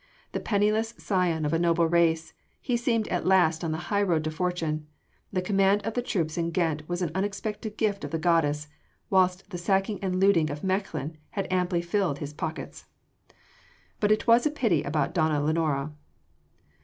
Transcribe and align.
The 0.31 0.39
penniless 0.39 0.95
scion 0.97 1.45
of 1.45 1.53
a 1.53 1.59
noble 1.59 1.85
race, 1.85 2.33
he 2.59 2.75
seemed 2.75 3.07
at 3.09 3.27
last 3.27 3.63
on 3.63 3.71
the 3.71 3.77
high 3.93 4.01
road 4.01 4.23
to 4.23 4.31
fortune 4.31 4.87
the 5.31 5.43
command 5.43 5.83
of 5.85 5.93
the 5.93 6.01
troops 6.01 6.39
in 6.39 6.49
Ghent 6.49 6.89
was 6.89 7.03
an 7.03 7.11
unexpected 7.13 7.77
gift 7.77 8.03
of 8.03 8.09
the 8.09 8.17
goddess, 8.17 8.67
whilst 9.11 9.51
the 9.51 9.59
sacking 9.59 9.99
and 10.03 10.19
looting 10.19 10.49
of 10.49 10.63
Mechlin 10.63 11.17
had 11.29 11.45
amply 11.53 11.83
filled 11.83 12.17
his 12.17 12.33
pockets. 12.33 12.85
But 13.99 14.11
it 14.11 14.25
was 14.25 14.47
a 14.47 14.49
pity 14.49 14.81
about 14.81 15.13
donna 15.13 15.39
Lenora! 15.39 15.93